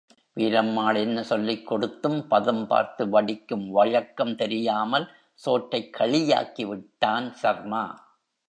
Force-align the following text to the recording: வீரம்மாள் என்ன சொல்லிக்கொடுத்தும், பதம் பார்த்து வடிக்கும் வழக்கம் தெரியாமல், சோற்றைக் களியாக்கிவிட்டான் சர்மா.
வீரம்மாள் 0.35 0.95
என்ன 0.95 1.21
சொல்லிக்கொடுத்தும், 1.21 2.27
பதம் 2.27 2.67
பார்த்து 2.67 3.09
வடிக்கும் 3.09 3.71
வழக்கம் 3.71 4.35
தெரியாமல், 4.35 5.07
சோற்றைக் 5.33 5.95
களியாக்கிவிட்டான் 5.99 7.31
சர்மா. 7.31 8.09